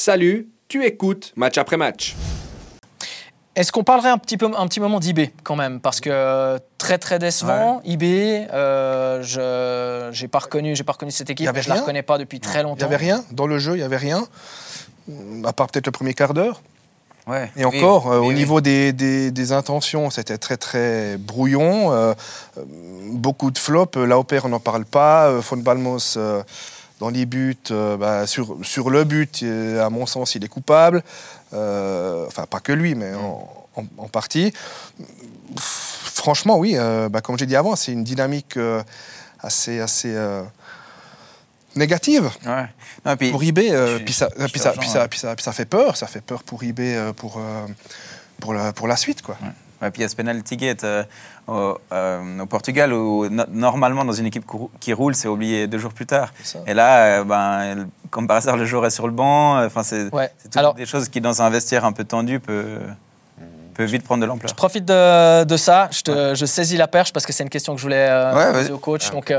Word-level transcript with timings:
Salut, 0.00 0.46
tu 0.68 0.84
écoutes 0.84 1.32
match 1.34 1.58
après 1.58 1.76
match. 1.76 2.14
Est-ce 3.56 3.72
qu'on 3.72 3.82
parlerait 3.82 4.10
un 4.10 4.18
petit, 4.18 4.36
peu, 4.36 4.48
un 4.56 4.68
petit 4.68 4.78
moment 4.78 5.00
d'IB 5.00 5.30
quand 5.42 5.56
même? 5.56 5.80
Parce 5.80 5.98
que 5.98 6.08
euh, 6.08 6.58
très 6.78 6.98
très 6.98 7.18
décevant, 7.18 7.80
IB, 7.84 8.04
euh, 8.04 9.20
je 9.24 10.22
n'ai 10.22 10.28
pas, 10.28 10.38
reconnu, 10.38 10.72
pas 10.86 10.92
reconnu 10.92 11.10
cette 11.10 11.30
équipe, 11.30 11.50
je 11.52 11.68
ne 11.68 11.74
la 11.74 11.80
reconnais 11.80 12.04
pas 12.04 12.16
depuis 12.16 12.38
très 12.38 12.62
longtemps. 12.62 12.76
Il 12.76 12.88
n'y 12.88 12.94
avait 12.94 13.04
rien? 13.04 13.24
Dans 13.32 13.48
le 13.48 13.58
jeu, 13.58 13.72
il 13.72 13.78
n'y 13.78 13.82
avait 13.82 13.96
rien, 13.96 14.24
à 15.44 15.52
part 15.52 15.66
peut-être 15.66 15.86
le 15.86 15.92
premier 15.92 16.14
quart 16.14 16.32
d'heure? 16.32 16.62
Et 17.56 17.64
encore, 17.64 18.12
euh, 18.12 18.20
au 18.20 18.32
niveau 18.32 18.60
des, 18.60 18.92
des, 18.92 19.52
intentions, 19.52 20.10
c'était 20.10 20.38
très 20.38 20.56
très 20.56 21.16
brouillon. 21.18 21.92
Euh, 21.92 22.14
beaucoup 23.10 23.50
de 23.50 23.58
flops. 23.58 23.96
Lauper, 23.96 24.38
on 24.44 24.50
n'en 24.50 24.60
parle 24.60 24.84
pas. 24.84 25.28
Von 25.40 25.56
Balmos, 25.56 26.16
dans 27.00 27.10
les 27.10 27.26
buts, 27.26 27.56
bah, 27.70 28.26
sur, 28.26 28.56
sur 28.62 28.90
le 28.90 29.04
but, 29.04 29.44
à 29.80 29.88
mon 29.90 30.06
sens, 30.06 30.34
il 30.34 30.44
est 30.44 30.48
coupable. 30.48 31.02
Euh, 31.54 32.26
enfin, 32.26 32.46
pas 32.46 32.60
que 32.60 32.72
lui, 32.72 32.94
mais 32.94 33.12
en, 33.14 34.08
partie. 34.08 34.52
Franchement, 35.56 36.58
oui, 36.58 36.74
euh, 36.76 37.08
bah, 37.08 37.20
comme 37.20 37.38
j'ai 37.38 37.46
dit 37.46 37.56
avant, 37.56 37.76
c'est 37.76 37.92
une 37.92 38.04
dynamique 38.04 38.56
euh, 38.56 38.82
assez, 39.40 39.80
assez 39.80 40.14
négative 41.76 42.30
pour 43.30 43.42
eBay. 43.42 44.00
puis, 44.04 44.12
ça, 44.12 44.28
puis, 44.30 44.60
ça, 44.60 44.72
puis, 45.08 45.18
ça, 45.18 45.34
ça, 45.38 45.52
fait 45.52 45.64
peur, 45.64 45.96
ça 45.96 46.06
fait 46.06 46.20
peur 46.20 46.42
pour 46.42 46.62
eBay 46.62 47.12
pour, 47.16 47.40
pour, 48.40 48.52
la, 48.52 48.72
pour 48.72 48.88
la 48.88 48.96
suite. 48.96 49.22
Quoi. 49.22 49.38
Ouais, 49.40 49.48
puis 49.80 49.90
il 49.96 50.02
y 50.02 50.04
a 50.04 50.08
ce 50.08 50.16
penalty 50.16 50.56
gate 50.56 50.84
euh, 50.84 51.04
au, 51.46 51.78
euh, 51.92 52.40
au, 52.40 52.46
Portugal 52.46 52.92
où 52.92 53.28
normalement 53.28 54.04
dans 54.04 54.12
une 54.12 54.26
équipe 54.26 54.44
qui 54.80 54.92
roule, 54.92 55.14
c'est 55.14 55.28
oublié 55.28 55.66
deux 55.66 55.78
jours 55.78 55.92
plus 55.92 56.06
tard. 56.06 56.32
Et 56.66 56.74
là, 56.74 57.20
euh, 57.20 57.24
ben, 57.24 57.88
comme 58.10 58.26
par 58.26 58.38
hasard, 58.38 58.56
le 58.56 58.64
joueur 58.64 58.86
est 58.86 58.90
sur 58.90 59.06
le 59.06 59.12
banc. 59.12 59.64
Enfin, 59.64 59.82
c'est 59.82 60.10
des 60.76 60.86
choses 60.86 61.08
qui 61.08 61.20
dans 61.20 61.42
un 61.42 61.50
vestiaire 61.50 61.84
un 61.84 61.92
peu 61.92 62.04
tendu 62.04 62.40
peut 62.40 62.78
peut 63.74 63.84
vite 63.84 64.02
prendre 64.02 64.20
de 64.20 64.26
l'ampleur. 64.26 64.48
Je 64.48 64.56
profite 64.56 64.84
de, 64.84 65.44
de 65.44 65.56
ça, 65.56 65.88
je, 65.92 66.02
te, 66.02 66.34
je, 66.34 66.44
saisis 66.46 66.76
la 66.76 66.88
perche 66.88 67.12
parce 67.12 67.24
que 67.24 67.32
c'est 67.32 67.44
une 67.44 67.48
question 67.48 67.74
que 67.74 67.78
je 67.78 67.84
voulais 67.84 68.10
poser 68.52 68.72
au 68.72 68.78
coach. 68.78 69.12
Donc, 69.12 69.32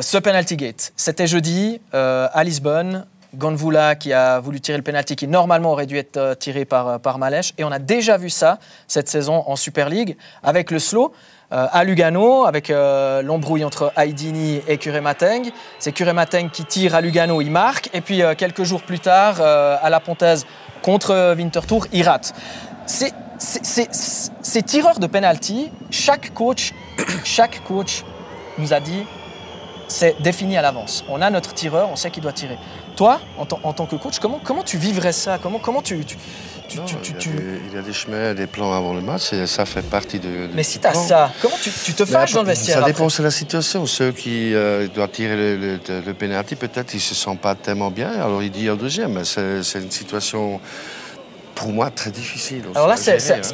ce 0.00 0.16
penalty 0.16 0.56
gate, 0.56 0.94
c'était 0.96 1.26
jeudi 1.26 1.82
à 1.92 2.44
Lisbonne. 2.44 3.04
Ganvula 3.36 3.94
qui 3.94 4.12
a 4.12 4.40
voulu 4.40 4.60
tirer 4.60 4.78
le 4.78 4.84
penalty 4.84 5.16
qui 5.16 5.28
normalement 5.28 5.72
aurait 5.72 5.86
dû 5.86 5.96
être 5.96 6.16
euh, 6.16 6.34
tiré 6.34 6.64
par, 6.64 6.88
euh, 6.88 6.98
par 6.98 7.18
Malèche. 7.18 7.52
Et 7.58 7.64
on 7.64 7.72
a 7.72 7.78
déjà 7.78 8.16
vu 8.16 8.30
ça 8.30 8.58
cette 8.88 9.08
saison 9.08 9.44
en 9.46 9.56
Super 9.56 9.88
League 9.88 10.16
avec 10.42 10.70
le 10.70 10.78
slow. 10.78 11.12
Euh, 11.52 11.66
à 11.70 11.84
Lugano, 11.84 12.46
avec 12.46 12.68
l'embrouille 12.70 13.64
entre 13.64 13.92
Aidini 13.96 14.60
et 14.66 14.78
Kuremateng. 14.78 15.52
C'est 15.78 15.92
Kuremateng 15.92 16.48
qui 16.48 16.64
tire 16.64 16.94
à 16.94 17.00
Lugano, 17.00 17.40
il 17.42 17.50
marque. 17.50 17.90
Et 17.92 18.00
puis 18.00 18.22
quelques 18.36 18.64
jours 18.64 18.82
plus 18.82 18.98
tard, 18.98 19.40
à 19.40 19.88
la 19.90 20.00
Pontaise 20.00 20.46
contre 20.82 21.34
Winterthur, 21.36 21.86
il 21.92 22.02
rate. 22.08 22.34
Ces 22.86 24.62
tireurs 24.62 24.98
de 24.98 25.06
penalty, 25.06 25.70
chaque 25.90 26.32
coach, 26.34 26.72
chaque 27.24 27.62
coach 27.64 28.04
nous 28.58 28.72
a 28.72 28.80
dit 28.80 29.04
c'est 29.88 30.20
défini 30.22 30.56
à 30.56 30.62
l'avance. 30.62 31.04
On 31.08 31.20
a 31.22 31.30
notre 31.30 31.54
tireur, 31.54 31.88
on 31.90 31.96
sait 31.96 32.10
qu'il 32.10 32.22
doit 32.22 32.32
tirer. 32.32 32.58
Toi, 32.96 33.20
en, 33.38 33.72
tant 33.72 33.86
que 33.86 33.96
coach, 33.96 34.18
comment, 34.20 34.40
comment 34.42 34.62
tu 34.62 34.78
vivrais 34.78 35.12
ça? 35.12 35.38
Comment, 35.42 35.58
comment 35.58 35.82
tu, 35.82 36.04
tu, 36.04 36.16
il, 36.70 37.74
y 37.74 37.78
a 37.78 37.82
des, 37.82 37.92
chemins, 37.92 38.34
des 38.34 38.46
plans 38.46 38.72
avant 38.72 38.94
le 38.94 39.00
match 39.00 39.32
et 39.32 39.46
ça 39.46 39.64
fait 39.66 39.82
partie 39.82 40.18
de. 40.18 40.48
Mais 40.54 40.62
si 40.62 40.78
tu 40.78 40.86
as 40.86 40.94
ça, 40.94 41.30
comment 41.42 41.56
tu, 41.60 41.70
te 41.70 42.04
fâches 42.04 42.32
dans 42.32 42.42
le 42.42 42.48
vestiaire 42.48 42.80
Ça 42.80 42.84
dépend 42.84 43.06
de 43.06 43.22
la 43.22 43.30
situation. 43.30 43.86
Ceux 43.86 44.12
qui 44.12 44.54
euh, 44.54 44.88
doivent 44.88 45.10
tirer 45.10 45.36
le, 45.36 45.78
le, 46.06 46.14
penalty, 46.14 46.56
peut-être 46.56 46.94
ils 46.94 47.00
se 47.00 47.14
sentent 47.14 47.40
pas 47.40 47.54
tellement 47.54 47.90
bien, 47.90 48.10
alors 48.10 48.42
ils 48.42 48.50
disent 48.50 48.70
au 48.70 48.76
deuxième. 48.76 49.24
C'est 49.24 49.80
une 49.80 49.90
situation 49.90 50.60
pour 51.54 51.72
moi 51.72 51.90
très 51.90 52.10
difficile. 52.10 52.64
Alors 52.74 52.88
là, 52.88 52.96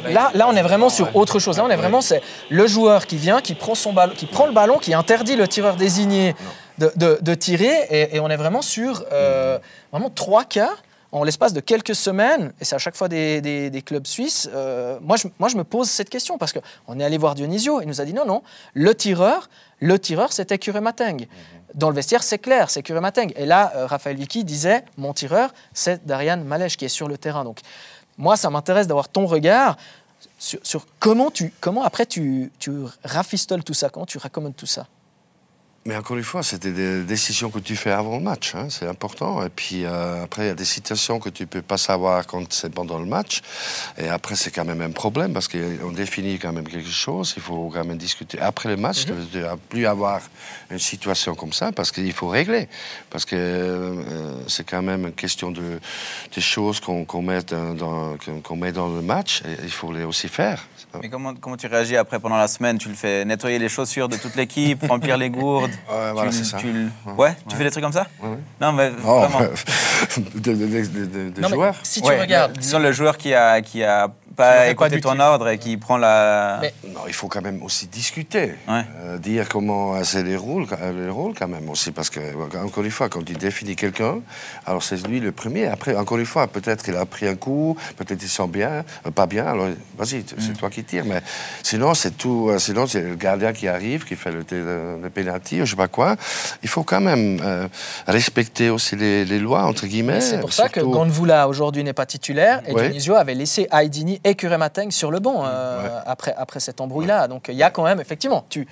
là, 0.09 0.31
là, 0.33 0.47
on 0.47 0.55
est 0.55 0.61
vraiment 0.61 0.89
sur 0.89 1.15
autre 1.15 1.39
chose. 1.39 1.57
Là, 1.57 1.65
on 1.65 1.69
est 1.69 1.75
vraiment 1.75 2.01
c'est 2.01 2.21
le 2.49 2.67
joueur 2.67 3.05
qui 3.05 3.17
vient, 3.17 3.41
qui 3.41 3.53
prend 3.53 3.75
son 3.75 3.93
ballon, 3.93 4.13
qui 4.15 4.25
prend 4.25 4.47
le 4.47 4.53
ballon, 4.53 4.77
qui 4.77 4.93
interdit 4.93 5.35
le 5.35 5.47
tireur 5.47 5.75
désigné 5.75 6.35
de, 6.95 7.33
tirer, 7.35 7.87
et, 7.89 8.19
on 8.19 8.29
est 8.29 8.37
vraiment 8.37 8.61
sur 8.61 9.03
euh, 9.11 9.59
vraiment 9.91 10.09
trois 10.09 10.43
cas 10.43 10.71
en 11.11 11.23
l'espace 11.23 11.51
de 11.51 11.59
quelques 11.59 11.95
semaines, 11.95 12.53
et 12.61 12.65
c'est 12.65 12.75
à 12.75 12.79
chaque 12.79 12.95
fois 12.95 13.09
des, 13.09 13.83
clubs 13.85 14.07
suisses, 14.07 14.49
euh, 14.53 14.97
moi, 15.01 15.17
je, 15.17 15.27
moi 15.39 15.49
je 15.49 15.57
me 15.57 15.63
pose 15.63 15.89
cette 15.89 16.09
question 16.09 16.37
parce 16.37 16.53
qu'on 16.53 16.99
est 16.99 17.03
allé 17.03 17.17
voir 17.17 17.35
Dionisio, 17.35 17.81
il 17.81 17.87
nous 17.87 17.99
a 17.99 18.05
dit 18.05 18.13
non, 18.13 18.25
non, 18.25 18.43
le 18.73 18.95
tireur, 18.95 19.49
le 19.79 19.99
tireur 19.99 20.31
c'était 20.31 20.57
Kuremateng. 20.57 21.21
Mhm. 21.21 21.27
Dans 21.73 21.89
le 21.89 21.95
vestiaire, 21.95 22.23
c'est 22.23 22.39
clair, 22.39 22.69
c'est 22.69 22.83
Kuremateng. 22.83 23.31
Et 23.35 23.45
là, 23.45 23.71
euh, 23.75 23.87
Raphaël 23.87 24.17
Vicky 24.17 24.43
disait 24.43 24.83
mon 24.97 25.13
tireur, 25.13 25.53
c'est 25.73 26.05
Darian 26.05 26.37
Malèche 26.37 26.77
qui 26.77 26.85
est 26.85 26.89
sur 26.89 27.07
le 27.07 27.17
terrain. 27.17 27.43
Donc 27.43 27.59
moi, 28.17 28.35
ça 28.35 28.49
m'intéresse 28.49 28.87
d'avoir 28.87 29.07
ton 29.07 29.25
regard 29.25 29.77
sur, 30.37 30.85
comment, 30.99 31.31
tu, 31.31 31.53
comment 31.59 31.83
après 31.83 32.05
tu, 32.05 32.51
tu 32.59 32.71
rafistoles 33.03 33.63
tout 33.63 33.73
ça, 33.73 33.89
comment 33.89 34.05
tu 34.05 34.17
raccommodes 34.17 34.55
tout 34.55 34.65
ça. 34.65 34.87
Mais 35.83 35.95
encore 35.95 36.15
une 36.15 36.23
fois, 36.23 36.43
c'était 36.43 36.71
des 36.71 37.01
décisions 37.01 37.49
que 37.49 37.57
tu 37.57 37.75
fais 37.75 37.89
avant 37.89 38.17
le 38.17 38.23
match, 38.23 38.53
hein, 38.53 38.67
c'est 38.69 38.85
important. 38.85 39.43
Et 39.43 39.49
puis 39.49 39.83
euh, 39.83 40.23
après, 40.23 40.43
il 40.43 40.47
y 40.47 40.51
a 40.51 40.53
des 40.53 40.63
situations 40.63 41.19
que 41.19 41.29
tu 41.29 41.47
peux 41.47 41.63
pas 41.63 41.77
savoir 41.77 42.27
quand 42.27 42.53
c'est 42.53 42.71
pendant 42.71 42.99
le 42.99 43.07
match. 43.07 43.41
Et 43.97 44.07
après, 44.07 44.35
c'est 44.35 44.51
quand 44.51 44.63
même 44.63 44.81
un 44.81 44.91
problème 44.91 45.33
parce 45.33 45.47
qu'on 45.47 45.91
définit 45.91 46.37
quand 46.37 46.53
même 46.53 46.67
quelque 46.67 46.91
chose. 46.91 47.33
Il 47.35 47.41
faut 47.41 47.71
quand 47.73 47.83
même 47.83 47.97
discuter. 47.97 48.39
Après 48.39 48.69
le 48.69 48.77
match, 48.77 49.05
tu 49.05 49.11
ne 49.11 49.41
vas 49.41 49.57
plus 49.57 49.87
avoir 49.87 50.21
une 50.69 50.77
situation 50.77 51.33
comme 51.33 51.51
ça 51.51 51.71
parce 51.71 51.91
qu'il 51.91 52.13
faut 52.13 52.27
régler. 52.27 52.69
Parce 53.09 53.25
que 53.25 53.35
euh, 53.35 54.47
c'est 54.47 54.69
quand 54.69 54.83
même 54.83 55.07
une 55.07 55.13
question 55.13 55.49
de, 55.49 55.79
des 56.35 56.41
choses 56.41 56.79
qu'on 56.79 57.21
met, 57.23 57.41
dans, 57.41 58.17
qu'on 58.43 58.55
met 58.55 58.71
dans 58.71 58.87
le 58.87 59.01
match. 59.01 59.41
Et 59.45 59.63
il 59.63 59.71
faut 59.71 59.91
les 59.91 60.03
aussi 60.03 60.27
faire. 60.27 60.63
Mais 61.01 61.09
comment, 61.09 61.33
comment 61.33 61.57
tu 61.57 61.65
réagis 61.65 61.97
après 61.97 62.19
pendant 62.19 62.37
la 62.37 62.47
semaine? 62.47 62.77
Tu 62.77 62.89
le 62.89 62.95
fais 62.95 63.25
nettoyer 63.25 63.57
les 63.57 63.69
chaussures 63.69 64.09
de 64.09 64.17
toute 64.17 64.35
l'équipe, 64.35 64.83
remplir 64.87 65.17
les 65.17 65.31
gourdes 65.31 65.70
Ouais, 65.89 66.11
voilà, 66.13 66.31
c'est 66.31 66.43
ça. 66.43 66.57
Tu, 66.57 66.67
ouais, 67.17 67.35
tu 67.47 67.55
fais 67.55 67.63
des 67.63 67.71
trucs 67.71 67.83
comme 67.83 67.93
ça 67.93 68.07
ouais, 68.21 68.37
Non, 68.59 68.71
mais 68.71 68.91
oh, 69.05 69.19
vraiment. 69.19 69.39
de, 70.35 70.53
de, 70.53 71.29
de, 71.29 71.47
joueurs. 71.47 71.75
Si 71.83 72.01
tu 72.01 72.11
regardes. 72.11 72.57
Disons 72.57 72.79
le 72.79 72.91
joueur 72.91 73.17
qui 73.17 73.33
a, 73.33 73.61
qui 73.61 73.83
a 73.83 74.09
pas 74.35 74.67
écouté 74.69 75.01
ton 75.01 75.19
ordre 75.19 75.49
et 75.49 75.57
qui 75.57 75.77
prend 75.77 75.97
la. 75.97 76.59
Mais... 76.61 76.73
Non, 77.01 77.07
il 77.07 77.13
faut 77.13 77.27
quand 77.27 77.41
même 77.41 77.63
aussi 77.63 77.87
discuter. 77.87 78.53
Euh, 78.69 79.17
dire 79.17 79.47
comment 79.49 80.03
c'est 80.03 80.23
les 80.23 80.35
rôles, 80.35 80.67
les 80.95 81.09
rôles 81.09 81.33
quand 81.37 81.47
même 81.47 81.69
aussi. 81.69 81.91
Parce 81.91 82.09
que, 82.09 82.19
encore 82.57 82.83
une 82.83 82.91
fois, 82.91 83.09
quand 83.09 83.23
tu 83.23 83.33
définis 83.33 83.75
quelqu'un, 83.75 84.19
alors 84.65 84.83
c'est 84.83 85.07
lui 85.07 85.19
le 85.19 85.31
premier. 85.31 85.67
Après, 85.67 85.95
encore 85.95 86.17
une 86.17 86.25
fois, 86.25 86.47
peut-être 86.47 86.83
qu'il 86.83 86.95
a 86.95 87.05
pris 87.05 87.27
un 87.27 87.35
coup, 87.35 87.77
peut-être 87.97 88.19
qu'il 88.19 88.29
sent 88.29 88.47
bien, 88.47 88.83
euh, 89.05 89.11
pas 89.11 89.25
bien. 89.25 89.45
Alors, 89.45 89.69
vas-y, 89.97 90.23
c'est 90.27 90.51
mm. 90.51 90.57
toi 90.57 90.69
qui 90.69 90.83
tires. 90.83 91.05
Mais 91.05 91.21
sinon, 91.63 91.93
c'est 91.93 92.17
tout. 92.17 92.49
Euh, 92.49 92.59
sinon, 92.59 92.85
c'est 92.87 93.01
le 93.01 93.15
gardien 93.15 93.53
qui 93.53 93.67
arrive, 93.67 94.05
qui 94.05 94.15
fait 94.15 94.31
le, 94.31 94.45
le, 95.01 95.09
penalty, 95.09 95.59
je 95.59 95.65
sais 95.65 95.75
pas 95.75 95.87
quoi. 95.87 96.15
Il 96.61 96.69
faut 96.69 96.83
quand 96.83 97.01
même 97.01 97.39
respecter 98.07 98.69
aussi 98.69 98.95
les, 98.95 99.39
lois, 99.39 99.63
entre 99.63 99.87
guillemets. 99.87 100.21
C'est 100.21 100.39
pour 100.39 100.53
ça 100.53 100.69
que 100.69 100.79
Gandvula, 100.79 101.47
aujourd'hui, 101.47 101.83
n'est 101.83 101.93
pas 101.93 102.05
titulaire. 102.05 102.61
Et 102.67 102.73
Dionisio 102.73 103.15
avait 103.15 103.35
laissé 103.35 103.67
Aydini 103.71 104.19
et 104.23 104.35
Kuremateng 104.35 104.91
sur 104.91 105.11
le 105.11 105.19
banc 105.19 105.43
euh, 105.45 105.99
après, 106.05 106.33
après 106.37 106.59
cette 106.59 106.81
embrouille-là. 106.91 107.27
Donc 107.27 107.45
il 107.47 107.55
y 107.55 107.63
a 107.63 107.69
quand 107.69 107.83
même, 107.83 107.99
effectivement, 107.99 108.45
tu, 108.49 108.67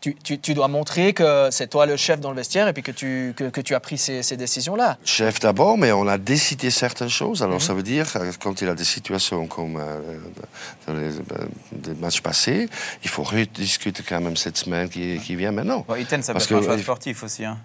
tu, 0.00 0.38
tu, 0.38 0.54
dois 0.54 0.68
montrer 0.68 1.12
que 1.12 1.48
c'est 1.50 1.68
toi 1.68 1.86
le 1.86 1.96
chef 1.96 2.20
dans 2.20 2.30
le 2.30 2.36
vestiaire 2.36 2.68
et 2.68 2.72
puis 2.72 2.82
que 2.82 2.92
tu, 2.92 3.34
que, 3.36 3.44
que 3.44 3.60
tu 3.60 3.74
as 3.74 3.80
pris 3.80 3.98
ces, 3.98 4.22
ces 4.22 4.36
décisions-là. 4.36 4.98
Chef 5.04 5.40
d'abord, 5.40 5.78
mais 5.78 5.92
on 5.92 6.06
a 6.06 6.18
décidé 6.18 6.70
certaines 6.70 7.08
choses. 7.08 7.42
Alors 7.42 7.56
mhm. 7.56 7.60
ça 7.60 7.74
veut 7.74 7.82
dire, 7.82 8.06
euh, 8.16 8.32
quand 8.40 8.60
il 8.60 8.68
y 8.68 8.70
a 8.70 8.74
des 8.74 8.84
situations 8.84 9.46
comme 9.46 9.76
euh, 9.76 10.18
dans 10.86 10.94
les, 10.94 11.94
matchs 11.94 12.20
passés, 12.20 12.68
il 13.02 13.08
faut 13.08 13.22
rediscuter 13.22 14.02
quand 14.06 14.20
même 14.20 14.36
cette 14.36 14.58
semaine 14.58 14.88
qui, 14.88 15.18
qui 15.18 15.34
vient 15.34 15.52
maintenant. 15.52 15.84
Bon, 15.88 15.96
Iten, 15.96 16.22
ça 16.22 16.32
Parce 16.32 16.46
peut 16.46 16.56
être 16.56 16.60
que, 16.60 16.66
un 16.66 16.74
choix 16.74 16.82
sportif 16.82 17.22
aussi, 17.22 17.44
hein, 17.44 17.58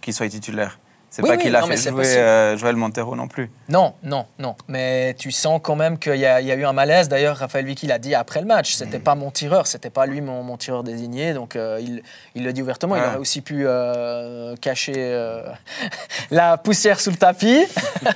qu'il 0.00 0.14
soit 0.14 0.28
titulaire. 0.28 0.78
C'est 1.14 1.22
pas 1.22 1.36
qu'il 1.36 1.54
a 1.54 1.62
fait 1.62 1.76
jouer 1.76 2.16
euh, 2.16 2.56
Joël 2.56 2.74
Montero 2.74 3.14
non 3.14 3.28
plus. 3.28 3.48
Non, 3.68 3.94
non, 4.02 4.26
non. 4.40 4.56
Mais 4.66 5.14
tu 5.14 5.30
sens 5.30 5.60
quand 5.62 5.76
même 5.76 5.96
qu'il 5.96 6.16
y, 6.16 6.26
a 6.26 6.40
eu 6.40 6.64
un 6.64 6.72
malaise. 6.72 7.08
D'ailleurs, 7.08 7.36
Raphaël 7.36 7.64
Vicky 7.64 7.86
l'a 7.86 8.00
dit 8.00 8.16
après 8.16 8.40
le 8.40 8.46
match. 8.46 8.74
C'était 8.74 8.98
mm. 8.98 9.02
pas 9.02 9.14
mon 9.14 9.30
tireur, 9.30 9.68
c'était 9.68 9.90
pas 9.90 10.06
lui 10.06 10.20
mon, 10.20 10.42
mon, 10.42 10.56
tireur 10.56 10.82
désigné. 10.82 11.32
Donc 11.32 11.54
euh, 11.54 11.78
il, 11.80 12.02
il, 12.34 12.42
le 12.42 12.52
dit 12.52 12.62
ouvertement. 12.62 12.96
Il 12.96 13.02
aurait 13.04 13.18
aussi 13.18 13.42
pu 13.42 13.62
euh, 13.64 14.56
cacher 14.56 14.94
la 16.32 16.56
poussière 16.56 16.98
sous 16.98 17.10
le 17.10 17.16
tapis 17.16 17.62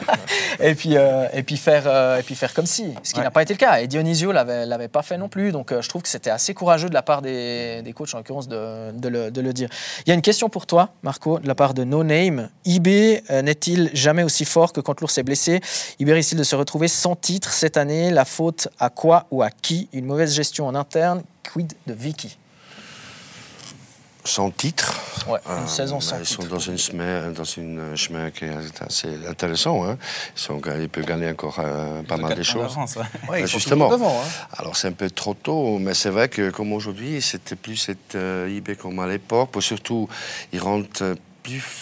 et 0.61 0.75
puis 0.75 0.95
et 0.95 1.43
puis 1.45 1.57
faire 1.57 1.87
et 2.19 2.23
puis 2.25 2.35
faire 2.35 2.53
comme 2.53 2.67
si. 2.67 2.95
Ce 3.05 3.15
qui 3.15 3.21
n'a 3.21 3.31
pas 3.31 3.43
été 3.43 3.55
le 3.55 3.59
cas. 3.59 3.81
Et 3.81 3.87
Dionisio 3.87 4.33
l'avait 4.33 4.67
l'avait 4.67 4.89
pas 4.89 5.03
fait 5.03 5.19
non 5.19 5.29
plus. 5.29 5.53
Donc 5.53 5.73
je 5.73 5.89
trouve 5.89 6.03
que 6.03 6.09
c'était 6.09 6.31
assez 6.31 6.53
courageux 6.53 6.89
de 6.89 6.95
la 6.95 7.03
part 7.03 7.23
des, 7.23 7.81
des 7.83 7.93
coachs 7.93 8.13
en 8.15 8.19
l'occurrence 8.19 8.49
de, 8.49 8.91
de, 8.91 9.09
le, 9.09 9.31
de, 9.31 9.41
le, 9.41 9.53
dire. 9.53 9.69
Il 10.05 10.09
y 10.09 10.13
a 10.13 10.15
une 10.15 10.23
question 10.23 10.49
pour 10.49 10.67
toi, 10.67 10.91
Marco, 11.05 11.39
de 11.39 11.47
la 11.47 11.55
part 11.55 11.75
de 11.75 11.85
No 11.85 12.03
Name. 12.03 12.49
IB 12.65 12.88
euh, 12.89 13.43
n'est-il 13.43 13.91
jamais 13.95 14.23
aussi 14.23 14.45
fort 14.45 14.73
que 14.73 14.81
quand 14.81 15.01
l'ours 15.01 15.19
est 15.19 15.23
blessé? 15.23 15.61
Risque 16.01 16.35
de 16.35 16.43
se 16.43 16.57
retrouver 16.57 16.89
sans 16.89 17.15
titre 17.15 17.53
cette 17.53 17.77
année? 17.77 18.11
La 18.11 18.25
faute 18.25 18.69
à 18.81 18.91
quoi 18.91 19.27
ou 19.31 19.43
à 19.43 19.51
qui? 19.51 19.89
Une 19.93 20.07
mauvaise 20.07 20.35
gestion 20.35 20.67
en 20.67 20.75
interne 20.75 21.23
Quid 21.45 21.75
de 21.87 21.93
Vicky? 21.93 22.37
Sans 24.25 24.51
titre? 24.51 25.01
Ouais, 25.29 25.39
une 25.47 25.69
saison 25.69 26.01
sans 26.01 26.19
ils 26.19 26.27
titre. 26.27 26.41
Ils 26.43 26.49
sont 26.49 26.55
dans 26.55 26.59
une 26.59 26.79
chemin, 26.79 27.31
dans 27.31 27.45
une 27.45 27.97
chemin 27.97 28.31
qui 28.31 28.47
est 28.47 28.83
assez 28.83 29.09
intéressant. 29.29 29.85
Hein. 29.85 29.97
Ils, 30.37 30.41
sont, 30.41 30.61
ils, 30.81 30.89
peuvent 30.89 31.07
gagner 31.07 31.31
encore 31.31 31.61
pas 32.09 32.17
mal 32.17 32.35
de 32.35 32.43
choses. 32.43 32.77
ouais. 33.31 33.47
justement. 33.47 33.89
Devant, 33.89 34.21
hein. 34.21 34.29
Alors 34.59 34.77
c'est 34.77 34.89
un 34.89 34.93
peu 34.93 35.09
trop 35.09 35.35
tôt, 35.35 35.79
mais 35.79 35.95
c'est 35.95 36.11
vrai 36.11 36.29
que 36.29 36.51
comme 36.51 36.73
aujourd'hui, 36.73 37.23
c'était 37.23 37.57
plus 37.57 37.77
cette 37.77 38.17
IB 38.17 38.77
comme 38.77 38.99
à 38.99 39.07
l'époque. 39.07 39.51
Surtout, 39.61 40.09
ils 40.53 40.61
rentrent 40.61 41.15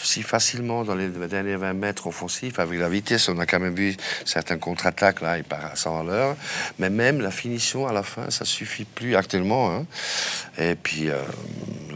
si 0.02 0.22
facilement 0.22 0.84
dans 0.84 0.94
les 0.94 1.08
derniers 1.08 1.56
20 1.56 1.72
mètres 1.74 2.06
offensifs. 2.06 2.58
Avec 2.58 2.78
la 2.78 2.88
vitesse, 2.88 3.28
on 3.28 3.38
a 3.38 3.46
quand 3.46 3.60
même 3.60 3.74
vu 3.74 3.96
certains 4.24 4.58
contre-attaques, 4.58 5.20
là, 5.20 5.38
il 5.38 5.44
part 5.44 5.64
à 5.64 5.76
100 5.76 6.00
à 6.00 6.02
l'heure. 6.04 6.36
Mais 6.78 6.90
même 6.90 7.20
la 7.20 7.30
finition 7.30 7.86
à 7.86 7.92
la 7.92 8.02
fin, 8.02 8.30
ça 8.30 8.44
suffit 8.44 8.84
plus 8.84 9.16
actuellement. 9.16 9.70
Hein. 9.70 9.86
Et 10.58 10.74
puis, 10.74 11.10
euh, 11.10 11.22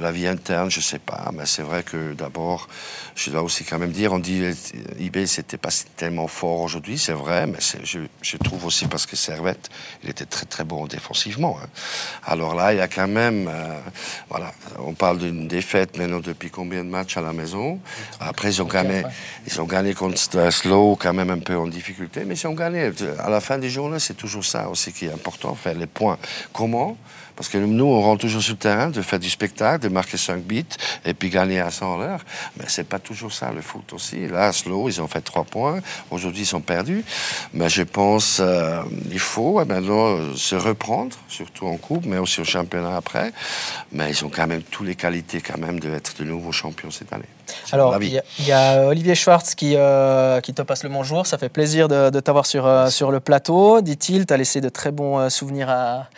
la 0.01 0.13
vie 0.13 0.27
interne, 0.27 0.71
je 0.71 0.81
sais 0.81 0.99
pas. 0.99 1.31
Mais 1.33 1.47
c'est 1.47 1.63
vrai 1.63 1.83
que 1.83 2.15
d'abord, 2.15 2.69
je 3.15 3.31
dois 3.31 3.43
aussi 3.43 3.65
quand 3.65 3.79
même 3.79 3.93
dire, 3.93 4.13
on 4.13 4.19
dit 4.19 4.43
eBay, 4.99 5.27
c'était 5.27 5.57
pas 5.57 5.71
tellement 5.97 6.27
fort 6.27 6.61
aujourd'hui, 6.61 6.99
c'est 6.99 7.13
vrai, 7.13 7.47
mais 7.47 7.59
je, 7.85 8.01
je, 8.23 8.37
trouve 8.37 8.65
aussi 8.65 8.87
parce 8.87 9.07
que 9.07 9.17
Servette, 9.17 9.69
il 10.03 10.11
était 10.11 10.25
très 10.25 10.47
très 10.47 10.65
bon 10.65 10.87
défensivement. 10.87 11.59
Hein. 11.63 11.69
Alors 12.25 12.55
là, 12.55 12.73
il 12.73 12.79
y 12.79 12.81
a 12.81 12.89
quand 12.89 13.09
même, 13.09 13.49
euh, 13.49 13.79
voilà, 14.29 14.53
on 14.79 14.95
parle 14.95 15.19
d'une 15.19 15.49
défaite 15.49 15.97
maintenant 15.99 16.21
depuis 16.21 16.51
combien 16.51 16.85
de 16.85 16.89
matchs 16.89 17.17
à 17.17 17.21
la 17.21 17.33
maison? 17.33 17.79
Après, 18.21 18.49
ils 18.49 18.63
ont 18.63 18.67
gagné, 18.67 19.03
ils 19.47 19.61
ont 19.61 19.67
gagné 19.67 19.95
contre 19.95 20.19
Slow, 20.51 20.97
quand 20.97 21.13
même 21.13 21.31
un 21.31 21.39
peu 21.39 21.57
en 21.57 21.67
difficulté, 21.67 22.25
mais 22.25 22.35
ils 22.35 22.47
ont 22.47 22.55
gagné. 22.55 22.91
À 23.19 23.29
la 23.29 23.41
fin 23.41 23.59
des 23.59 23.71
journées, 23.71 23.99
c'est 23.99 24.17
toujours 24.17 24.45
ça 24.45 24.69
aussi 24.69 24.93
qui 24.93 25.07
est 25.07 25.13
important, 25.13 25.55
faire 25.55 25.75
les 25.75 25.87
points. 25.87 26.19
Comment? 26.53 26.97
Parce 27.41 27.49
que 27.49 27.57
nous, 27.57 27.87
on 27.87 28.03
rentre 28.03 28.21
toujours 28.21 28.43
sur 28.43 28.53
le 28.53 28.59
terrain 28.59 28.91
de 28.91 29.01
faire 29.01 29.19
du 29.19 29.31
spectacle, 29.31 29.83
de 29.83 29.89
marquer 29.89 30.19
5 30.19 30.43
bits 30.43 30.67
et 31.07 31.15
puis 31.15 31.31
gagner 31.31 31.59
à 31.59 31.71
100 31.71 31.97
l'heure. 31.97 32.21
Mais 32.59 32.67
c'est 32.69 32.85
pas 32.85 32.99
toujours 32.99 33.33
ça, 33.33 33.51
le 33.51 33.63
foot 33.63 33.95
aussi. 33.95 34.29
Là, 34.29 34.53
Slow, 34.53 34.91
ils 34.91 35.01
ont 35.01 35.09
fait 35.09 35.23
3 35.23 35.45
points. 35.45 35.81
Aujourd'hui, 36.11 36.43
ils 36.43 36.47
sont 36.47 36.61
perdus. 36.61 37.03
Mais 37.55 37.71
je 37.71 37.83
pense 37.83 38.37
qu'il 38.37 38.45
euh, 38.45 39.19
faut 39.19 39.65
maintenant 39.65 40.19
se 40.37 40.55
reprendre, 40.55 41.17
surtout 41.29 41.67
en 41.67 41.79
coupe, 41.79 42.05
mais 42.05 42.19
aussi 42.19 42.43
au 42.43 42.45
championnat 42.45 42.95
après. 42.95 43.33
Mais 43.91 44.11
ils 44.11 44.23
ont 44.23 44.29
quand 44.29 44.47
même 44.47 44.61
toutes 44.61 44.89
les 44.89 44.95
qualités 44.95 45.41
quand 45.41 45.57
même 45.57 45.81
d'être 45.81 46.19
de 46.19 46.25
nouveaux 46.25 46.53
champions 46.53 46.91
cette 46.91 47.11
année. 47.15 47.25
Alors, 47.73 47.97
il 48.03 48.23
y, 48.47 48.53
a 48.53 48.87
Olivier 48.87 49.15
Schwartz 49.15 49.55
qui, 49.55 49.77
euh, 49.77 50.43
qui 50.43 50.53
te 50.53 50.61
passe 50.61 50.85
le 50.85 50.91
bonjour. 50.91 51.27
Ça 51.27 51.39
fait 51.39 51.49
plaisir 51.49 51.89
de, 51.89 52.11
de 52.11 52.21
t'avoir 52.21 52.45
sur, 52.45 52.67
euh, 52.67 52.91
sur 52.91 53.11
le 53.11 53.19
plateau. 53.19 53.81
Dit-il, 53.81 54.27
tu 54.27 54.35
as 54.35 54.37
laissé 54.37 54.61
de 54.61 54.69
très 54.69 54.91
bons 54.91 55.31
souvenirs 55.31 55.71
à 55.71 56.11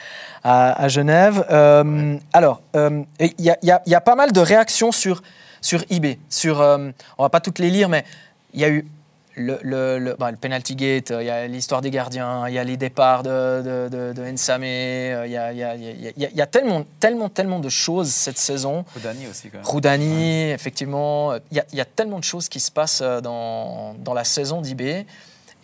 à, 0.44 0.88
Genève. 0.88 1.44
Euh, 1.50 2.16
alors, 2.32 2.62
il 2.74 3.32
y, 3.38 3.52
y, 3.62 3.94
a 3.94 4.00
pas 4.00 4.14
mal 4.14 4.32
de 4.32 4.40
réactions 4.40 4.92
sur, 4.92 5.22
sur 5.60 5.84
eBay. 5.90 6.18
Sur, 6.28 6.60
euh, 6.60 6.90
on 7.18 7.22
va 7.22 7.30
pas 7.30 7.40
toutes 7.40 7.58
les 7.58 7.70
lire, 7.70 7.88
mais 7.88 8.04
il 8.52 8.60
y 8.60 8.64
a 8.64 8.68
eu 8.68 8.86
le, 9.34 9.58
le, 9.62 9.98
le, 9.98 10.14
bah, 10.18 10.30
le, 10.30 10.36
penalty 10.36 10.76
gate, 10.76 11.10
il 11.18 11.24
y 11.24 11.30
a 11.30 11.46
l'histoire 11.46 11.80
des 11.80 11.90
gardiens, 11.90 12.46
il 12.48 12.54
y 12.54 12.58
a 12.58 12.64
les 12.64 12.76
départs 12.76 13.22
de, 13.22 13.88
de, 13.88 14.12
de, 14.12 14.22
Nsame, 14.30 14.64
il 14.64 15.30
y 15.30 15.36
a, 15.38 15.52
y, 15.52 15.62
a, 15.62 15.74
y 15.74 16.40
a, 16.40 16.46
tellement, 16.46 16.84
tellement, 17.00 17.30
tellement 17.30 17.58
de 17.58 17.70
choses 17.70 18.10
cette 18.10 18.36
saison. 18.36 18.84
Roudani 18.94 19.26
aussi, 19.28 19.48
quand 19.48 19.58
même. 19.58 19.66
Roudani, 19.66 20.50
effectivement. 20.50 21.34
Il 21.50 21.62
y, 21.72 21.80
a, 21.80 21.84
tellement 21.86 22.18
de 22.18 22.24
choses 22.24 22.50
qui 22.50 22.60
se 22.60 22.70
passent 22.70 23.00
dans, 23.00 23.94
dans 23.94 24.12
la 24.12 24.24
saison 24.24 24.60
d'eBay. 24.60 25.06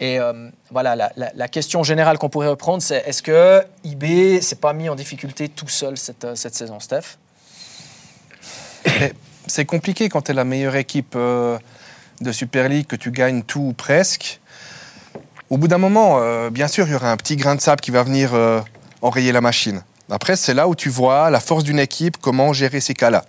Et 0.00 0.20
euh, 0.20 0.48
voilà, 0.70 0.94
la, 1.16 1.48
question 1.48 1.82
générale 1.82 2.18
qu'on 2.18 2.28
pourrait 2.28 2.48
reprendre, 2.48 2.82
c'est 2.82 3.02
est-ce 3.06 3.22
que 3.22 3.64
IB 3.82 4.40
s'est 4.40 4.56
pas 4.56 4.72
mis 4.72 4.88
en 4.88 4.94
difficulté 4.94 5.48
tout 5.48 5.66
seul 5.68 5.96
cette, 5.96 6.24
euh, 6.24 6.34
cette 6.36 6.54
saison, 6.54 6.78
Steph? 6.78 7.18
C'est 9.46 9.64
compliqué 9.64 10.10
quand 10.10 10.20
tu 10.20 10.32
es 10.32 10.34
la 10.34 10.44
meilleure 10.44 10.76
équipe 10.76 11.14
euh, 11.16 11.58
de 12.20 12.32
Super 12.32 12.68
League, 12.68 12.86
que 12.86 12.96
tu 12.96 13.10
gagnes 13.10 13.42
tout 13.42 13.60
ou 13.60 13.72
presque. 13.72 14.40
Au 15.48 15.56
bout 15.56 15.68
d'un 15.68 15.78
moment, 15.78 16.20
bien 16.50 16.68
sûr, 16.68 16.86
il 16.86 16.92
y 16.92 16.94
aura 16.94 17.10
un 17.10 17.16
petit 17.16 17.36
grain 17.36 17.54
de 17.54 17.60
sable 17.62 17.80
qui 17.80 17.90
va 17.90 18.02
venir 18.02 18.32
enrayer 19.00 19.32
la 19.32 19.40
machine. 19.40 19.82
Après, 20.10 20.36
c'est 20.36 20.52
là 20.52 20.68
où 20.68 20.74
tu 20.74 20.90
vois 20.90 21.30
la 21.30 21.40
force 21.40 21.64
d'une 21.64 21.78
équipe, 21.78 22.18
comment 22.20 22.52
gérer 22.52 22.80
ces 22.80 22.92
cas-là. 22.92 23.24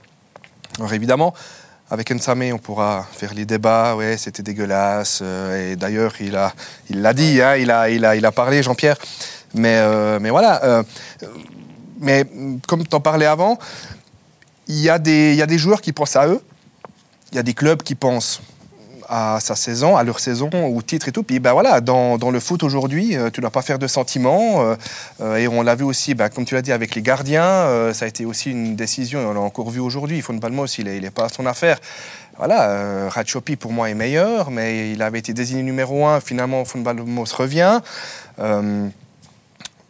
Alors 0.77 0.94
évidemment, 0.94 1.33
avec 1.91 2.12
Nsame, 2.12 2.51
on 2.53 2.59
pourra 2.59 3.07
faire 3.12 3.33
les 3.33 3.45
débats. 3.45 3.95
Ouais, 3.95 4.15
c'était 4.18 4.44
dégueulasse. 4.44 5.19
Euh, 5.21 5.71
et 5.71 5.75
d'ailleurs, 5.75 6.13
il 6.19 6.36
a, 6.36 6.53
il 6.89 7.01
l'a 7.01 7.13
dit. 7.13 7.41
Hein, 7.41 7.56
il 7.57 7.71
a, 7.71 7.89
il 7.89 8.06
a, 8.06 8.15
il 8.15 8.25
a 8.25 8.31
parlé, 8.31 8.62
Jean-Pierre. 8.62 8.97
Mais, 9.56 9.77
euh, 9.77 10.19
mais 10.19 10.30
voilà. 10.30 10.63
Euh, 10.63 10.83
mais 12.00 12.25
comme 12.68 12.86
tu 12.88 12.95
en 12.95 13.00
parlais 13.00 13.25
avant, 13.25 13.57
il 14.68 14.80
y, 14.80 14.89
a 14.89 15.00
des, 15.00 15.31
il 15.31 15.38
y 15.38 15.41
a 15.41 15.47
des 15.47 15.57
joueurs 15.57 15.81
qui 15.81 15.91
pensent 15.91 16.15
à 16.15 16.27
eux. 16.27 16.41
Il 17.31 17.36
y 17.36 17.39
a 17.39 17.44
des 17.44 17.53
clubs 17.53 17.81
qui 17.81 17.95
pensent 17.95 18.42
à 19.09 19.39
sa 19.41 19.56
saison, 19.56 19.97
à 19.97 20.03
leur 20.03 20.19
saison, 20.19 20.50
au 20.53 20.81
titre 20.81 21.07
et 21.07 21.11
tout. 21.11 21.23
Puis 21.23 21.39
ben 21.39 21.53
voilà, 21.53 21.81
dans, 21.81 22.17
le 22.31 22.39
foot 22.39 22.63
aujourd'hui, 22.63 23.17
euh, 23.17 23.29
tu 23.29 23.39
ne 23.39 23.41
dois 23.41 23.51
pas 23.51 23.61
faire 23.61 23.79
de 23.79 23.88
sentiments. 23.88 24.61
Euh, 24.61 24.75
euh, 25.21 25.38
et 25.38 25.47
on 25.47 25.61
l'a 25.63 25.75
vu 25.75 25.83
aussi, 25.83 26.13
ben, 26.13 26.29
comme 26.29 26.45
tu 26.45 26.53
l'as 26.56 26.61
dit, 26.61 26.71
avec 26.71 26.95
les 26.95 27.01
gardiens, 27.01 27.94
ça 27.94 28.06
a 28.06 28.07
été 28.07 28.25
aussi 28.25 28.51
une 28.51 28.75
décision, 28.75 29.19
on 29.29 29.33
l'a 29.33 29.39
encore 29.39 29.69
vu 29.69 29.79
aujourd'hui. 29.79 30.21
Fontainebleau 30.21 30.63
aussi, 30.63 30.81
il 30.81 31.01
n'est 31.01 31.09
pas 31.09 31.25
à 31.25 31.29
son 31.29 31.45
affaire. 31.45 31.79
Voilà, 32.38 32.69
euh, 32.69 33.09
Ratchopi 33.11 33.57
pour 33.57 33.73
moi 33.73 33.89
est 33.89 33.95
meilleur, 33.95 34.50
mais 34.50 34.91
il 34.91 35.01
avait 35.01 35.19
été 35.19 35.33
désigné 35.33 35.61
numéro 35.61 36.06
un. 36.06 36.21
Finalement, 36.21 36.63
Fontainebleau 36.63 37.25
se 37.25 37.35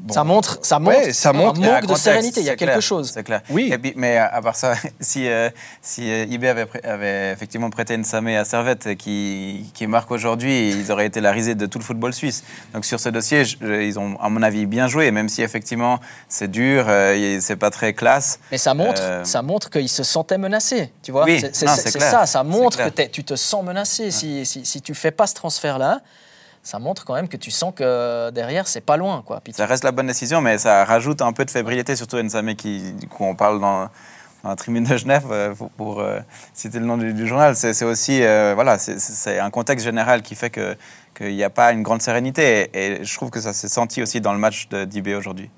Ça 0.07 0.23
montre, 0.23 0.59
ça 0.61 0.79
montre, 0.79 1.13
ça 1.13 1.33
montre 1.33 1.61
un 1.61 1.73
manque 1.73 1.87
de 1.87 1.95
sérénité. 1.95 2.39
Il 2.39 2.45
y 2.45 2.49
a 2.49 2.55
quelque 2.55 2.79
chose. 2.79 3.11
C'est 3.13 3.23
clair. 3.23 3.41
Oui. 3.49 3.73
mais 3.95 4.17
à 4.17 4.41
part 4.41 4.55
ça, 4.55 4.73
si 4.99 5.27
euh, 5.27 5.49
si 5.81 6.09
euh, 6.09 6.25
IB 6.29 6.45
avait, 6.45 6.67
avait, 6.83 7.31
effectivement 7.31 7.69
prêté 7.69 7.95
une 7.95 8.05
Samé 8.05 8.37
à 8.37 8.45
Servette 8.45 8.95
qui, 8.95 9.69
qui 9.73 9.87
marque 9.87 10.09
aujourd'hui, 10.11 10.71
ils 10.71 10.91
auraient 10.91 11.05
été 11.05 11.19
la 11.19 11.31
risée 11.31 11.55
de 11.55 11.65
tout 11.65 11.79
le 11.79 11.83
football 11.83 12.13
suisse. 12.13 12.43
Donc 12.73 12.85
sur 12.85 12.99
ce 12.99 13.09
dossier, 13.09 13.43
ils 13.61 13.99
ont 13.99 14.17
à 14.21 14.29
mon 14.29 14.41
avis 14.41 14.65
bien 14.65 14.87
joué, 14.87 15.11
même 15.11 15.27
si 15.27 15.41
effectivement 15.41 15.99
c'est 16.29 16.49
dur, 16.49 16.85
euh, 16.87 17.37
c'est 17.41 17.57
pas 17.57 17.69
très 17.69 17.93
classe. 17.93 18.39
Mais 18.51 18.57
ça 18.57 18.73
montre, 18.73 19.01
ça 19.23 19.41
montre 19.41 19.69
qu'ils 19.69 19.89
se 19.89 20.03
sentaient 20.03 20.37
menacés. 20.37 20.93
Tu 21.03 21.11
vois, 21.11 21.25
oui. 21.25 21.43
c'est 21.51 21.67
ça. 21.99 22.25
Ça 22.25 22.43
montre 22.43 22.89
que 22.89 23.01
tu 23.07 23.23
te 23.25 23.35
sens 23.35 23.65
menacé 23.65 24.11
si, 24.11 24.45
si, 24.45 24.65
si 24.65 24.81
tu 24.81 24.95
fais 24.95 25.11
pas 25.11 25.27
ce 25.27 25.33
transfert 25.33 25.77
là 25.77 25.99
ça 26.69 26.77
montre 26.77 27.03
quand 27.03 27.15
même 27.15 27.27
que 27.27 27.37
tu 27.37 27.49
sens 27.49 27.73
que 27.75 28.29
derrière, 28.29 28.67
c'est 28.67 28.81
pas 28.81 28.95
loin. 28.95 29.23
Quoi. 29.25 29.41
ça 29.53 29.65
reste 29.65 29.83
la 29.83 29.91
bonne 29.91 30.05
décision, 30.05 30.39
mais 30.39 30.59
ça 30.59 30.85
rajoute 30.85 31.21
un 31.23 31.33
peu 31.33 31.43
de 31.43 31.49
fébrilité, 31.49 31.95
surtout 31.95 32.21
Nsame, 32.21 32.53
qui, 32.55 32.93
du 32.93 33.07
coup, 33.07 33.23
on 33.23 33.33
parle 33.33 33.59
dans, 33.59 33.89
la 34.43 34.55
tribune 34.55 34.83
de 34.83 34.95
Genève, 34.95 35.25
euh, 35.31 35.55
pour, 35.77 35.99
euh, 35.99 36.19
citer 36.53 36.77
le 36.79 36.85
nom 36.85 36.97
du, 36.97 37.27
journal. 37.27 37.55
C'est 37.55 37.83
aussi, 37.83 38.21
euh, 38.21 38.53
voilà, 38.53 38.77
c'est 38.77 39.39
un 39.39 39.49
contexte 39.49 39.83
général 39.83 40.21
qui 40.21 40.35
fait 40.35 40.51
qu'il 40.51 41.35
n'y 41.35 41.43
a 41.43 41.49
pas 41.49 41.71
une 41.71 41.81
grande 41.81 42.03
sérénité. 42.03 42.69
Et, 42.73 43.01
et 43.01 43.03
je 43.03 43.15
trouve 43.15 43.31
que 43.31 43.41
ça 43.41 43.51
s'est 43.51 43.67
senti 43.67 44.03
aussi 44.03 44.21
dans 44.21 44.33
le 44.33 44.39
match 44.39 44.69
d'IB 44.69 45.07
aujourd'hui. 45.17 45.49